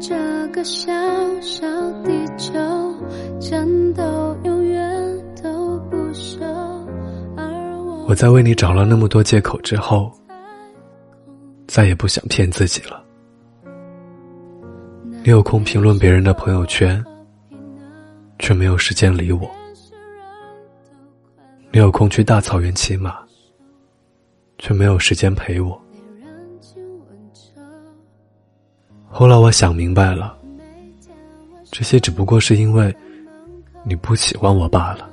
[0.00, 0.90] 这个小
[1.42, 1.66] 小
[2.02, 2.54] 地球，
[3.38, 4.02] 战斗
[4.44, 6.40] 永远都不休。
[7.36, 7.44] 而
[7.84, 10.10] 我我在为你找了那么多借口之后，
[11.66, 13.04] 再也不想骗自己了。
[15.22, 17.04] 你有空评论别人的朋友圈，
[18.38, 19.46] 却没有时间理我；
[21.70, 23.18] 你有空去大草原骑马，
[24.56, 25.78] 却没有时间陪我。
[29.12, 30.38] 后来我想明白了，
[31.70, 32.94] 这些只不过是因为
[33.82, 35.10] 你不喜欢我罢了。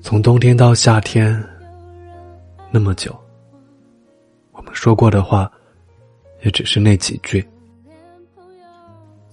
[0.00, 1.44] 从冬天到夏天，
[2.70, 3.14] 那么久，
[4.52, 5.50] 我们说过的话，
[6.42, 7.46] 也只是那几句。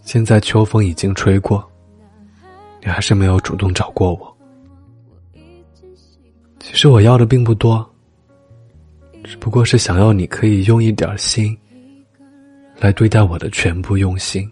[0.01, 1.65] 现在秋风已经吹过，
[2.81, 4.37] 你还是没有主动找过我。
[6.59, 7.89] 其实我要的并不多。
[9.25, 11.57] 只不过是想要你可以用一点心
[12.79, 14.49] 来对待我的全部用心。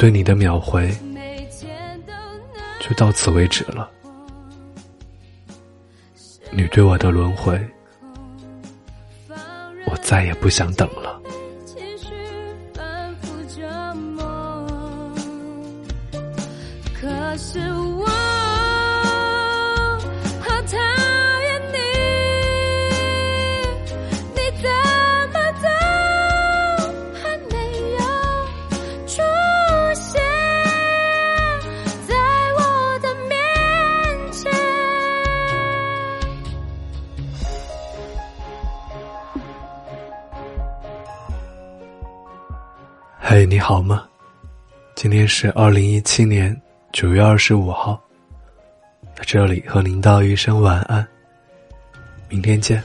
[0.00, 0.90] 对你的秒回
[2.80, 3.90] 就到此为止了，
[6.50, 7.60] 你对我的轮回，
[9.28, 11.20] 我再也不想等了。
[16.98, 18.39] 可是我。
[43.22, 44.08] 嘿，你好吗？
[44.96, 46.58] 今天是二零一七年
[46.90, 48.00] 九月二十五号，
[49.14, 51.06] 在这里和您道一声晚安，
[52.30, 52.82] 明天见。